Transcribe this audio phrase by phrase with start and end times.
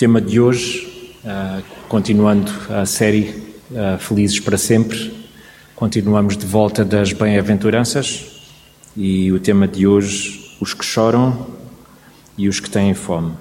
[0.00, 3.34] tema de hoje, uh, continuando a série
[3.70, 5.12] uh, Felizes para Sempre,
[5.76, 8.24] continuamos de volta das bem-aventuranças
[8.96, 11.48] e o tema de hoje, os que choram
[12.38, 13.34] e os que têm fome.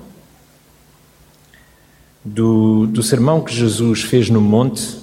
[2.26, 4.98] Do, do sermão que Jesus fez no monte,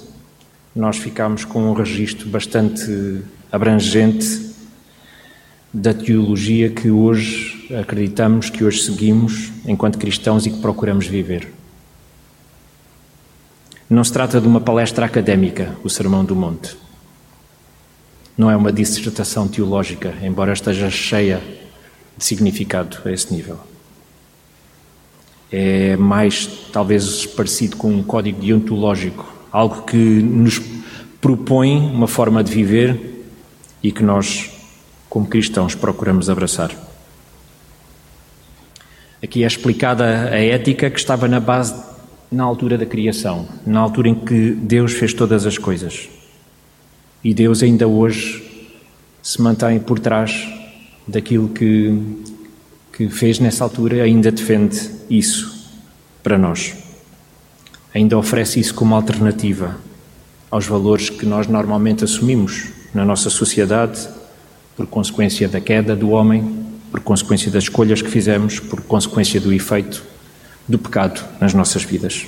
[0.75, 4.51] nós ficámos com um registro bastante abrangente
[5.73, 11.53] da teologia que hoje acreditamos, que hoje seguimos enquanto cristãos e que procuramos viver.
[13.89, 16.77] Não se trata de uma palestra académica, o Sermão do Monte.
[18.37, 21.43] Não é uma dissertação teológica, embora esteja cheia
[22.17, 23.59] de significado a esse nível.
[25.51, 30.61] É mais, talvez, parecido com um código deontológico, algo que nos
[31.21, 33.25] propõe uma forma de viver
[33.83, 34.51] e que nós
[35.17, 36.86] como cristãos, procuramos abraçar.
[39.27, 41.75] Aqui é explicada a ética que estava na base,
[42.31, 46.09] na altura da criação, na altura em que Deus fez todas as coisas.
[47.25, 48.69] E Deus ainda hoje
[49.21, 50.49] se mantém por trás
[51.09, 52.01] daquilo que,
[52.93, 55.73] que fez nessa altura, ainda defende isso
[56.23, 56.77] para nós.
[57.93, 59.77] Ainda oferece isso como alternativa
[60.49, 64.09] aos valores que nós normalmente assumimos na nossa sociedade
[64.77, 66.66] por consequência da queda do homem,
[66.97, 70.03] por consequência das escolhas que fizemos, por consequência do efeito
[70.67, 72.27] do pecado nas nossas vidas.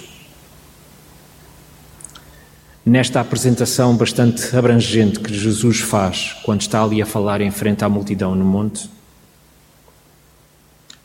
[2.85, 7.89] Nesta apresentação bastante abrangente que Jesus faz quando está ali a falar em frente à
[7.89, 8.91] multidão no monte,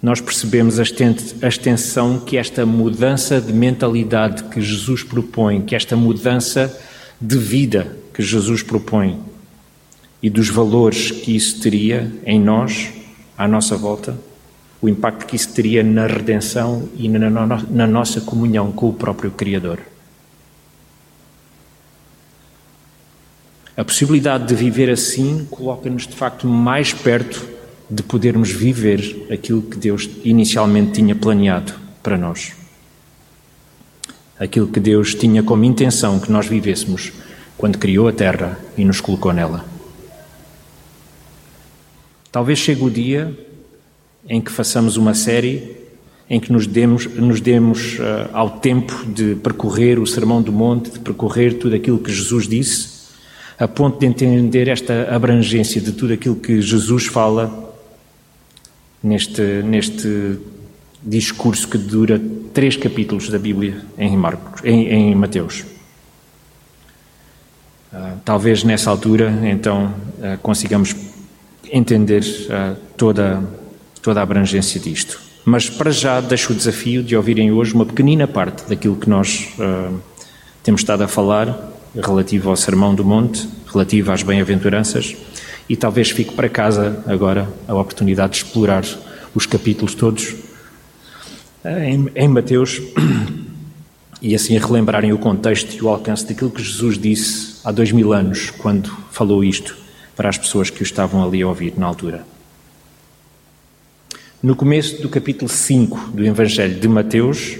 [0.01, 6.77] nós percebemos a extensão que esta mudança de mentalidade que Jesus propõe, que esta mudança
[7.19, 9.21] de vida que Jesus propõe,
[10.21, 13.02] e dos valores que isso teria em nós,
[13.43, 14.17] à nossa volta,
[14.81, 19.79] o impacto que isso teria na redenção e na, nossa comunhão com o próprio Criador.
[23.75, 27.45] A possibilidade de viver assim coloca-nos de facto mais perto
[27.89, 32.53] de podermos viver aquilo que Deus inicialmente tinha planeado para nós.
[34.39, 37.11] Aquilo que Deus tinha como intenção que nós vivêssemos
[37.57, 39.72] quando criou a terra e nos colocou nela.
[42.33, 43.31] Talvez chegue o dia
[44.27, 45.77] em que façamos uma série
[46.27, 50.89] em que nos demos, nos demos uh, ao tempo de percorrer o Sermão do Monte,
[50.89, 52.89] de percorrer tudo aquilo que Jesus disse,
[53.59, 57.71] a ponto de entender esta abrangência de tudo aquilo que Jesus fala
[59.03, 60.39] neste, neste
[61.03, 62.19] discurso que dura
[62.51, 65.63] três capítulos da Bíblia em, Marcos, em, em Mateus.
[67.93, 71.12] Uh, talvez nessa altura, então, uh, consigamos
[71.73, 73.43] entender uh, toda,
[73.99, 75.19] toda a abrangência disto.
[75.43, 79.49] Mas para já deixo o desafio de ouvirem hoje uma pequenina parte daquilo que nós
[79.57, 79.99] uh,
[80.61, 85.15] temos estado a falar relativo ao Sermão do Monte, relativo às bem-aventuranças,
[85.67, 88.85] e talvez fique para casa agora a oportunidade de explorar
[89.33, 90.35] os capítulos todos
[91.65, 92.79] uh, em, em Mateus
[94.21, 98.13] e assim relembrarem o contexto e o alcance daquilo que Jesus disse há dois mil
[98.13, 99.82] anos, quando falou isto
[100.15, 102.25] para as pessoas que o estavam ali a ouvir na altura.
[104.41, 107.57] No começo do capítulo 5 do Evangelho de Mateus,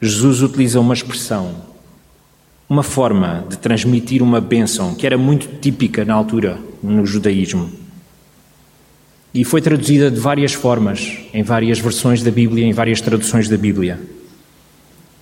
[0.00, 1.54] Jesus utiliza uma expressão,
[2.68, 7.70] uma forma de transmitir uma bênção que era muito típica na altura no judaísmo.
[9.32, 13.56] E foi traduzida de várias formas, em várias versões da Bíblia, em várias traduções da
[13.56, 14.00] Bíblia.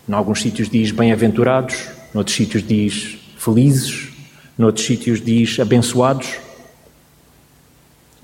[0.08, 4.07] Em alguns sítios diz bem-aventurados, em outros sítios diz felizes,
[4.58, 6.28] noutros sítios diz abençoados.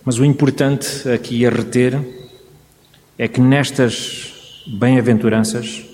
[0.04, 1.98] Mas o importante aqui a reter
[3.16, 5.84] é que nestas bem-aventuranças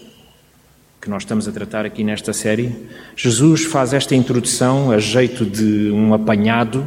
[1.01, 2.75] que nós estamos a tratar aqui nesta série,
[3.17, 6.87] Jesus faz esta introdução a jeito de um apanhado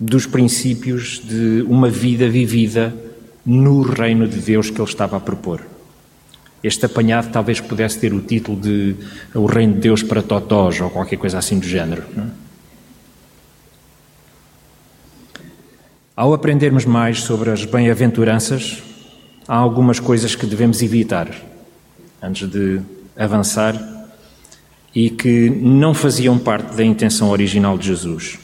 [0.00, 2.94] dos princípios de uma vida vivida
[3.44, 5.67] no reino de Deus que ele estava a propor.
[6.62, 8.96] Este apanhado talvez pudesse ter o título de
[9.34, 12.02] O Reino de Deus para Totós ou qualquer coisa assim do género.
[12.16, 12.48] É?
[16.16, 18.82] Ao aprendermos mais sobre as bem-aventuranças,
[19.46, 21.28] há algumas coisas que devemos evitar
[22.20, 22.80] antes de
[23.16, 23.76] avançar
[24.92, 28.36] e que não faziam parte da intenção original de Jesus.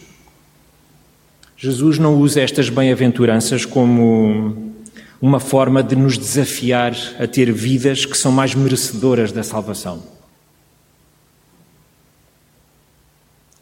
[1.57, 4.74] Jesus não usa estas bem-aventuranças como
[5.25, 10.03] uma forma de nos desafiar a ter vidas que são mais merecedoras da salvação.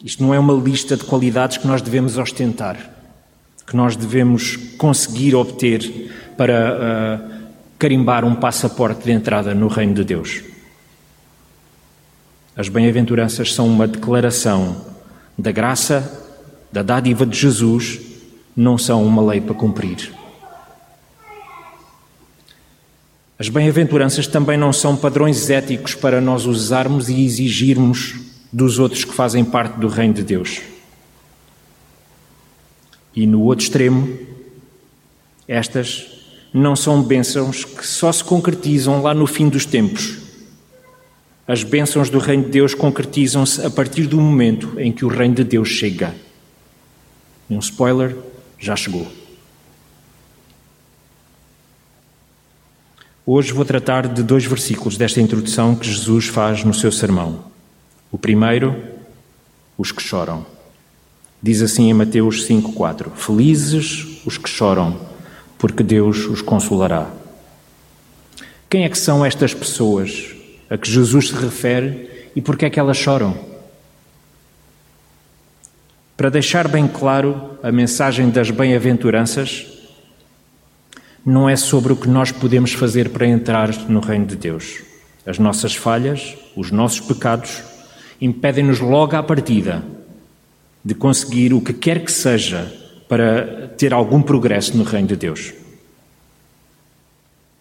[0.04, 2.90] Isto não é uma lista de qualidades que nós devemos ostentar,
[3.64, 7.46] que nós devemos conseguir obter para uh,
[7.78, 10.42] carimbar um passaporte de entrada no reino de Deus.
[12.56, 14.84] As bem-aventuranças são uma declaração
[15.38, 16.26] da graça,
[16.72, 18.00] da dádiva de Jesus,
[18.56, 20.21] não são uma lei para cumprir.
[23.42, 28.14] As bem-aventuranças também não são padrões éticos para nós usarmos e exigirmos
[28.52, 30.60] dos outros que fazem parte do reino de Deus.
[33.16, 34.16] E no outro extremo,
[35.48, 36.06] estas
[36.54, 40.18] não são bênçãos que só se concretizam lá no fim dos tempos.
[41.44, 45.34] As bênçãos do reino de Deus concretizam-se a partir do momento em que o reino
[45.34, 46.14] de Deus chega.
[47.50, 48.16] Um spoiler,
[48.56, 49.21] já chegou.
[53.24, 57.44] Hoje vou tratar de dois versículos desta introdução que Jesus faz no seu sermão.
[58.10, 58.76] O primeiro,
[59.78, 60.44] os que choram.
[61.40, 65.00] Diz assim em Mateus 5:4: Felizes os que choram,
[65.56, 67.08] porque Deus os consolará.
[68.68, 70.34] Quem é que são estas pessoas
[70.68, 73.38] a que Jesus se refere e por que é que elas choram?
[76.16, 79.71] Para deixar bem claro a mensagem das bem-aventuranças,
[81.24, 84.82] não é sobre o que nós podemos fazer para entrar no reino de Deus.
[85.24, 87.62] As nossas falhas, os nossos pecados,
[88.20, 89.84] impedem-nos logo à partida
[90.84, 92.72] de conseguir o que quer que seja
[93.08, 95.52] para ter algum progresso no reino de Deus.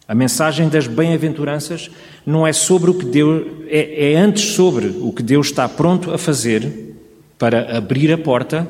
[0.07, 1.89] A mensagem das bem-aventuranças
[2.25, 6.11] não é sobre o que Deus é, é antes sobre o que Deus está pronto
[6.11, 6.95] a fazer
[7.37, 8.69] para abrir a porta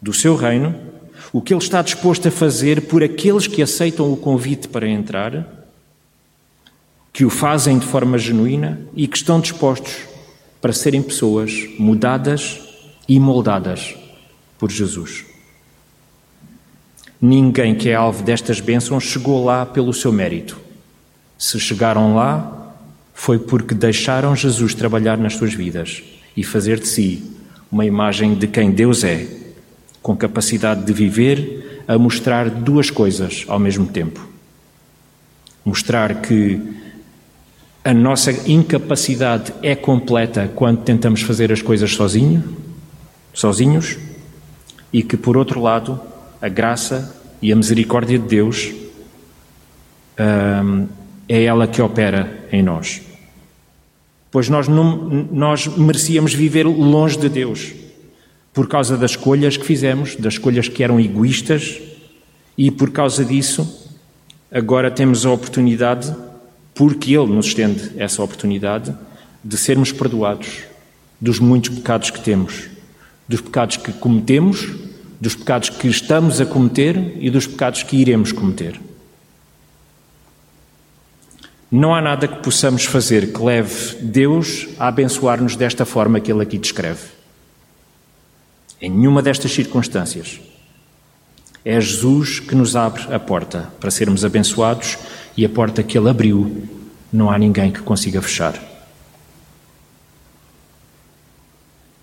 [0.00, 0.87] do seu reino
[1.32, 5.46] o que Ele está disposto a fazer por aqueles que aceitam o convite para entrar,
[7.12, 9.96] que o fazem de forma genuína e que estão dispostos
[10.60, 12.60] para serem pessoas mudadas
[13.08, 13.94] e moldadas
[14.58, 15.24] por Jesus.
[17.20, 20.58] Ninguém que é alvo destas bênçãos chegou lá pelo seu mérito.
[21.36, 22.74] Se chegaram lá,
[23.12, 26.02] foi porque deixaram Jesus trabalhar nas suas vidas
[26.36, 27.22] e fazer de si
[27.70, 29.37] uma imagem de quem Deus é
[30.02, 34.26] com capacidade de viver, a mostrar duas coisas ao mesmo tempo.
[35.64, 36.60] Mostrar que
[37.84, 42.56] a nossa incapacidade é completa quando tentamos fazer as coisas sozinho,
[43.32, 43.96] sozinhos,
[44.92, 46.00] e que, por outro lado,
[46.40, 48.72] a graça e a misericórdia de Deus
[50.18, 50.86] hum,
[51.28, 53.02] é ela que opera em nós.
[54.30, 57.72] Pois nós, não, nós merecíamos viver longe de Deus
[58.52, 61.80] por causa das escolhas que fizemos, das escolhas que eram egoístas,
[62.56, 63.88] e por causa disso,
[64.50, 66.14] agora temos a oportunidade,
[66.74, 68.94] porque Ele nos estende essa oportunidade,
[69.44, 70.64] de sermos perdoados
[71.20, 72.68] dos muitos pecados que temos,
[73.28, 74.68] dos pecados que cometemos,
[75.20, 78.80] dos pecados que estamos a cometer e dos pecados que iremos cometer.
[81.70, 86.42] Não há nada que possamos fazer que leve Deus a abençoar-nos desta forma que Ele
[86.42, 87.17] aqui descreve.
[88.80, 90.40] Em nenhuma destas circunstâncias.
[91.64, 94.96] É Jesus que nos abre a porta para sermos abençoados
[95.36, 96.68] e a porta que Ele abriu
[97.12, 98.58] não há ninguém que consiga fechar.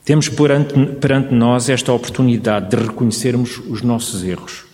[0.04, 4.66] Temos perante, perante nós esta oportunidade de reconhecermos os nossos erros,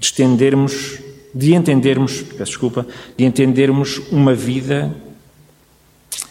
[0.00, 0.98] de estendermos,
[1.32, 2.86] de entendermos, peço desculpa,
[3.16, 4.94] de entendermos uma vida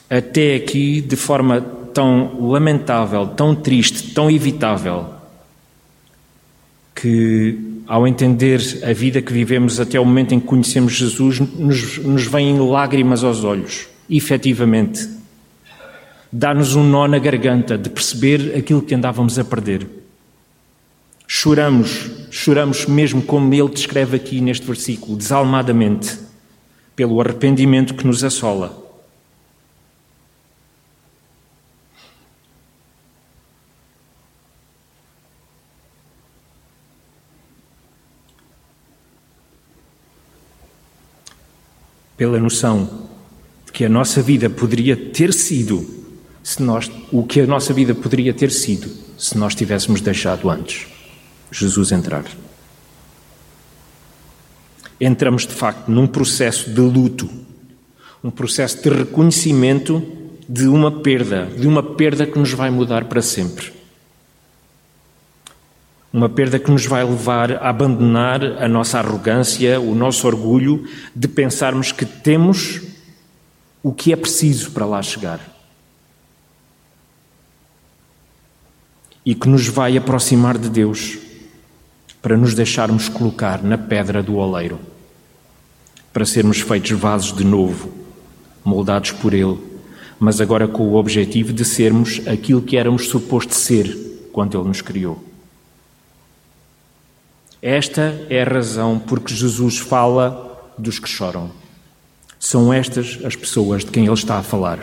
[0.09, 5.05] até aqui de forma tão lamentável, tão triste, tão evitável,
[6.95, 11.97] que ao entender a vida que vivemos até o momento em que conhecemos Jesus, nos,
[11.97, 15.09] nos vêm lágrimas aos olhos, efetivamente.
[16.31, 19.85] Dá-nos um nó na garganta de perceber aquilo que andávamos a perder.
[21.27, 26.17] Choramos, choramos mesmo como ele descreve aqui neste versículo, desalmadamente,
[26.95, 28.80] pelo arrependimento que nos assola
[42.21, 42.87] pela noção
[43.65, 45.83] de que a nossa vida poderia ter sido
[46.43, 50.85] se nós o que a nossa vida poderia ter sido se nós tivéssemos deixado antes
[51.51, 52.23] Jesus entrar.
[54.99, 57.27] Entramos de facto num processo de luto,
[58.23, 60.03] um processo de reconhecimento
[60.47, 63.73] de uma perda, de uma perda que nos vai mudar para sempre.
[66.13, 71.27] Uma perda que nos vai levar a abandonar a nossa arrogância, o nosso orgulho de
[71.27, 72.81] pensarmos que temos
[73.81, 75.39] o que é preciso para lá chegar.
[79.25, 81.17] E que nos vai aproximar de Deus
[82.21, 84.79] para nos deixarmos colocar na pedra do oleiro.
[86.13, 87.89] para sermos feitos vasos de novo,
[88.63, 89.57] moldados por Ele,
[90.19, 94.81] mas agora com o objetivo de sermos aquilo que éramos supostos ser quando Ele nos
[94.81, 95.30] criou.
[97.61, 101.51] Esta é a razão por que Jesus fala dos que choram.
[102.39, 104.79] São estas as pessoas de quem Ele está a falar.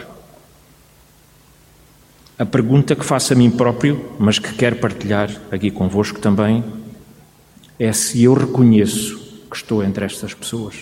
[2.39, 6.63] A pergunta que faço a mim próprio, mas que quero partilhar aqui convosco também,
[7.81, 9.19] é se eu reconheço
[9.51, 10.77] que estou entre estas pessoas.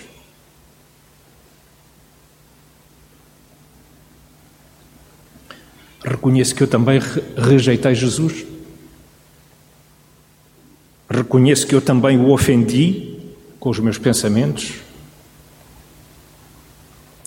[6.05, 7.01] Reconheço que eu também
[7.39, 8.56] rejeitei Jesus.
[11.09, 13.19] Reconheço que eu também o ofendi
[13.61, 14.75] com os meus pensamentos,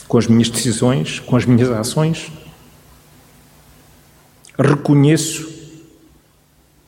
[0.07, 2.31] com as minhas decisões, com as minhas ações.
[4.57, 5.49] Reconheço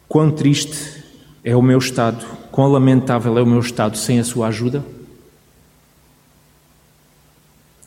[0.07, 1.01] quão triste
[1.43, 4.83] é o meu estado, quão lamentável é o meu estado sem a sua ajuda.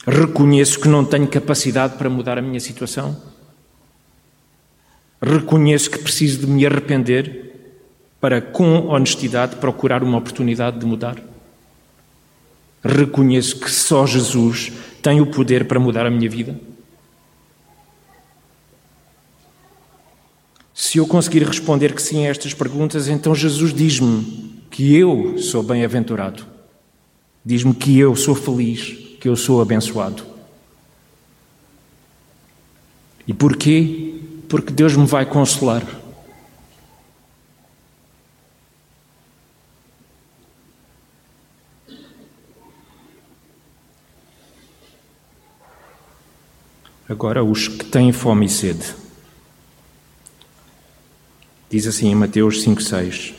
[0.06, 3.20] Reconheço que não tenho capacidade para mudar a minha situação.
[5.20, 7.43] Reconheço que preciso de me arrepender
[8.24, 11.22] para, com honestidade, procurar uma oportunidade de mudar.
[12.82, 16.58] Reconheço que só Jesus tem o poder para mudar a minha vida.
[20.72, 25.62] Se eu conseguir responder que sim a estas perguntas, então Jesus diz-me que eu sou
[25.62, 26.46] bem-aventurado.
[27.44, 30.24] Diz-me que eu sou feliz, que eu sou abençoado.
[33.28, 34.14] E porquê?
[34.48, 35.84] Porque Deus me vai consolar.
[47.06, 48.94] Agora, os que têm fome e sede.
[51.68, 53.34] Diz assim em Mateus 5,6: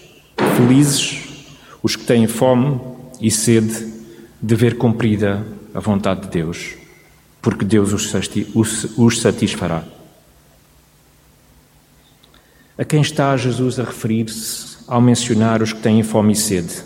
[0.55, 1.47] Felizes
[1.81, 2.79] os que têm fome
[3.19, 3.91] e sede
[4.39, 5.43] de ver cumprida
[5.73, 6.75] a vontade de Deus,
[7.41, 9.83] porque Deus os satisfará.
[12.77, 16.83] A quem está Jesus a referir-se ao mencionar os que têm fome e sede?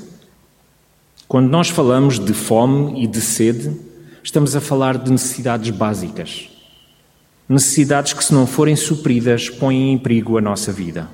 [1.27, 3.77] Quando nós falamos de fome e de sede,
[4.23, 6.48] estamos a falar de necessidades básicas
[7.49, 11.09] necessidades que, se não forem supridas, põem em perigo a nossa vida.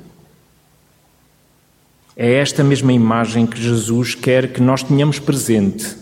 [2.17, 5.95] É esta mesma imagem que Jesus quer que nós tenhamos presente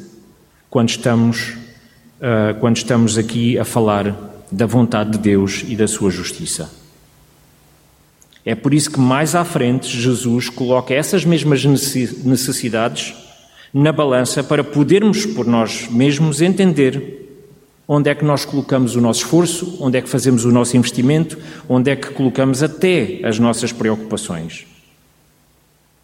[0.70, 1.50] quando estamos,
[2.20, 4.16] uh, quando estamos aqui a falar
[4.52, 6.72] da vontade de Deus e da sua justiça.
[8.46, 13.14] É por isso que mais à frente Jesus coloca essas mesmas necessidades
[13.74, 17.23] na balança para podermos por nós mesmos entender
[17.88, 19.78] Onde é que nós colocamos o nosso esforço?
[19.82, 21.38] Onde é que fazemos o nosso investimento?
[21.68, 24.66] Onde é que colocamos até as nossas preocupações?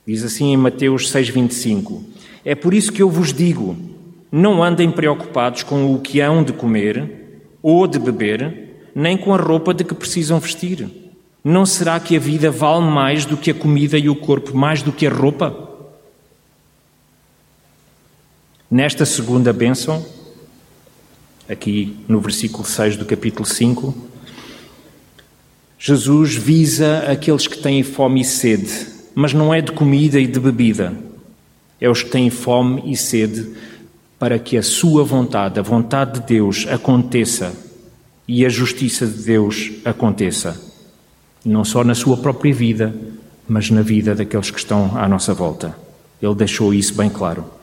[0.06, 2.04] Diz assim em Mateus 6,25:
[2.44, 3.78] É por isso que eu vos digo:
[4.32, 9.38] não andem preocupados com o que hão de comer ou de beber, nem com a
[9.38, 10.90] roupa de que precisam vestir.
[11.44, 14.82] Não será que a vida vale mais do que a comida e o corpo mais
[14.82, 15.70] do que a roupa?
[18.70, 20.06] Nesta segunda bênção,
[21.50, 23.94] aqui no versículo 6 do capítulo 5,
[25.80, 30.40] Jesus visa aqueles que têm fome e sede, mas não é de comida e de
[30.40, 30.94] bebida,
[31.82, 33.56] é os que têm fome e sede
[34.20, 37.54] para que a sua vontade, a vontade de Deus, aconteça
[38.28, 40.62] e a justiça de Deus aconteça,
[41.44, 42.94] não só na sua própria vida,
[43.48, 45.76] mas na vida daqueles que estão à nossa volta.
[46.22, 47.59] Ele deixou isso bem claro.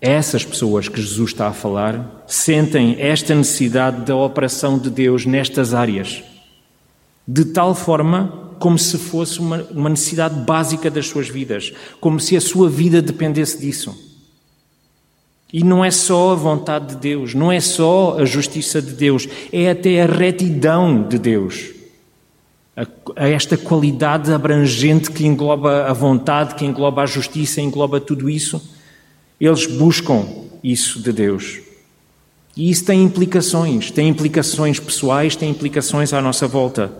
[0.00, 5.74] Essas pessoas que Jesus está a falar sentem esta necessidade da operação de Deus nestas
[5.74, 6.22] áreas,
[7.26, 12.36] de tal forma como se fosse uma, uma necessidade básica das suas vidas, como se
[12.36, 13.96] a sua vida dependesse disso.
[15.52, 19.26] E não é só a vontade de Deus, não é só a justiça de Deus,
[19.52, 21.70] é até a retidão de Deus.
[22.76, 22.86] A,
[23.28, 28.77] esta qualidade abrangente que engloba a vontade, que engloba a justiça, engloba tudo isso
[29.40, 30.26] eles buscam
[30.62, 31.60] isso de Deus.
[32.56, 36.92] E isso tem implicações, tem implicações pessoais, tem implicações à nossa volta.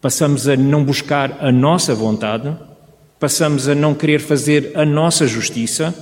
[0.00, 2.56] Passamos a não buscar a nossa vontade,
[3.18, 5.94] passamos a não querer fazer a nossa justiça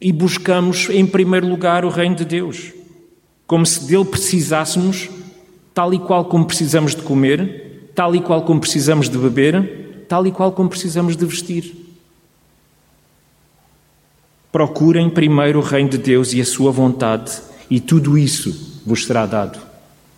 [0.00, 2.72] e buscamos em primeiro lugar o reino de Deus,
[3.46, 5.08] como se dele precisássemos,
[5.72, 10.26] tal e qual como precisamos de comer, tal e qual como precisamos de beber, tal
[10.26, 11.87] e qual como precisamos de vestir.
[14.50, 17.32] Procurem primeiro o reino de Deus e a sua vontade,
[17.70, 19.58] e tudo isso vos será dado,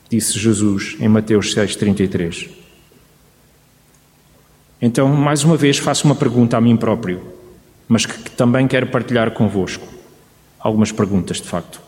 [0.09, 2.49] disse Jesus em Mateus 6,33.
[4.81, 7.21] Então, mais uma vez, faço uma pergunta a mim próprio:
[7.89, 9.87] mas que também quero partilhar convosco
[10.59, 11.81] algumas perguntas, de facto.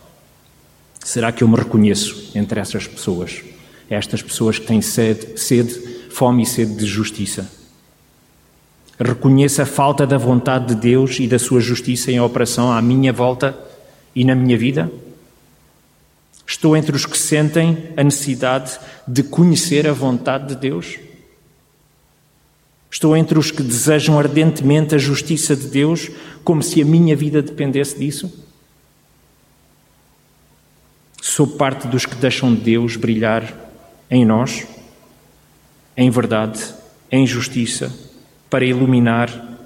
[1.04, 3.42] Será que eu me reconheço entre essas pessoas?
[3.88, 5.75] Estas pessoas que têm sede, sede
[6.11, 7.50] fome e sede de justiça.
[9.02, 13.12] Reconheço a falta da vontade de Deus e da sua justiça em operação à minha
[13.12, 13.59] volta
[14.14, 14.90] e na minha vida?
[16.47, 18.78] Estou entre os que sentem a necessidade
[19.09, 20.99] de conhecer a vontade de Deus?
[22.90, 26.11] Estou entre os que desejam ardentemente a justiça de Deus,
[26.44, 28.30] como se a minha vida dependesse disso?
[31.21, 33.52] Sou parte dos que deixam Deus brilhar
[34.11, 34.66] em nós,
[35.97, 36.62] em verdade,
[37.11, 37.90] em justiça,
[38.52, 39.56] para iluminar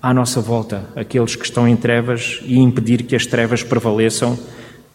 [0.00, 4.38] à nossa volta aqueles que estão em trevas e impedir que as trevas prevaleçam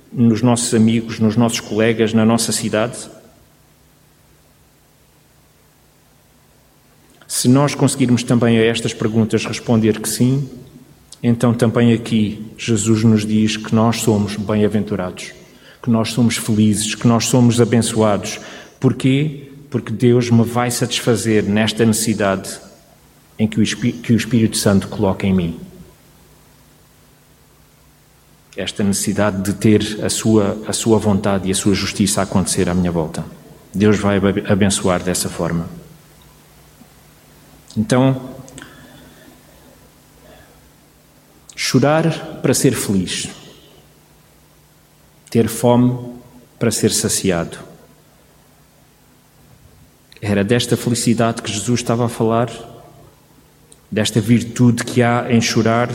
[0.10, 3.10] nos nossos amigos, nos nossos colegas, na nossa cidade?
[7.28, 10.50] Se nós conseguirmos também a estas perguntas responder que sim,
[11.22, 15.34] então também aqui Jesus nos diz que nós somos bem-aventurados,
[15.84, 18.40] que nós somos felizes, que nós somos abençoados.
[18.80, 19.52] Porquê?
[19.70, 22.71] Porque Deus me vai satisfazer nesta necessidade
[23.42, 25.60] em que o Espírito Santo coloca em mim.
[28.56, 32.70] Esta necessidade de ter a sua, a sua vontade e a sua justiça a acontecer
[32.70, 33.26] à minha volta.
[33.74, 34.18] Deus vai
[34.48, 35.68] abençoar dessa forma.
[37.76, 38.30] Então,
[41.56, 43.28] chorar para ser feliz,
[45.32, 46.14] ter fome
[46.60, 47.58] para ser saciado.
[50.22, 52.52] Era desta felicidade que Jesus estava a falar,
[53.92, 55.90] desta virtude que há em chorar.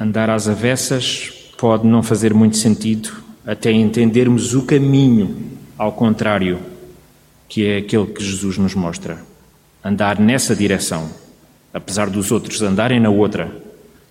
[0.00, 6.60] Andar às avessas pode não fazer muito sentido até entendermos o caminho ao contrário
[7.50, 9.18] que é aquele que Jesus nos mostra.
[9.84, 11.10] Andar nessa direção,
[11.74, 13.52] apesar dos outros andarem na outra,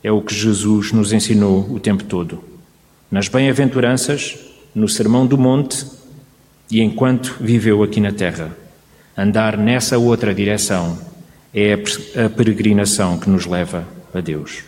[0.04, 2.44] é o que Jesus nos ensinou o tempo todo.
[3.10, 4.38] Nas bem-aventuranças,
[4.76, 5.86] no Sermão do Monte
[6.70, 8.56] e enquanto viveu aqui na terra.
[9.22, 10.98] Andar nessa outra direção
[11.54, 14.64] é a peregrinação que nos leva a Deus.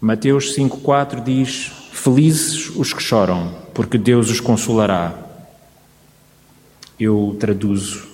[0.00, 5.12] Mateus 5,4 diz: Felizes os que choram, porque Deus os consolará.
[6.98, 8.08] Eu traduzo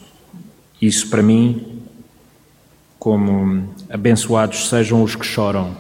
[0.83, 1.81] isso para mim
[2.99, 5.77] como abençoados sejam os que choram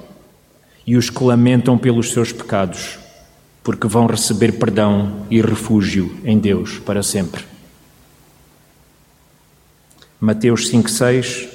[0.86, 3.00] e os que lamentam pelos seus pecados,
[3.62, 7.44] porque vão receber perdão e refúgio em Deus para sempre.
[10.20, 11.48] Mateus 5,6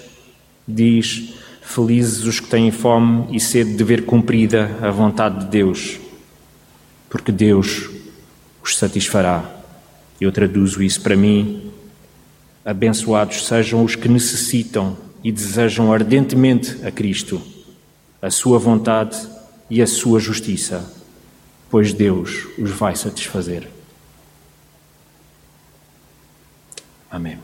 [0.68, 6.00] diz: Felizes os que têm fome e sede de ver cumprida a vontade de Deus,
[7.10, 7.90] porque Deus
[8.64, 9.52] os satisfará.
[10.20, 11.72] Eu traduzo isso para mim.
[12.64, 17.42] Abençoados sejam os que necessitam e desejam ardentemente a Cristo,
[18.22, 19.18] a sua vontade
[19.70, 20.92] e a sua justiça,
[21.76, 23.68] pois Deus os vai satisfazer.
[27.12, 27.38] Amém.